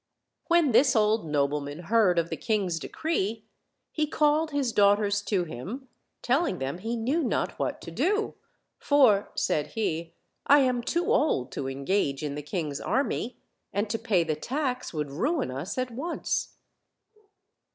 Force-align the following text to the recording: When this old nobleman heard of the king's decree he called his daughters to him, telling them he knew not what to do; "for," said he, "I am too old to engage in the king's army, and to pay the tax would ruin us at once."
When 0.47 0.71
this 0.71 0.95
old 0.95 1.27
nobleman 1.29 1.81
heard 1.81 2.17
of 2.17 2.31
the 2.31 2.35
king's 2.35 2.79
decree 2.79 3.45
he 3.91 4.07
called 4.07 4.49
his 4.49 4.73
daughters 4.73 5.21
to 5.25 5.43
him, 5.43 5.89
telling 6.23 6.57
them 6.57 6.79
he 6.79 6.95
knew 6.95 7.21
not 7.23 7.59
what 7.59 7.79
to 7.81 7.91
do; 7.91 8.33
"for," 8.79 9.31
said 9.35 9.67
he, 9.77 10.15
"I 10.47 10.61
am 10.61 10.81
too 10.81 11.13
old 11.13 11.51
to 11.51 11.69
engage 11.69 12.23
in 12.23 12.33
the 12.33 12.41
king's 12.41 12.81
army, 12.81 13.37
and 13.71 13.91
to 13.91 13.99
pay 13.99 14.23
the 14.23 14.35
tax 14.35 14.91
would 14.91 15.11
ruin 15.11 15.51
us 15.51 15.77
at 15.77 15.91
once." 15.91 16.55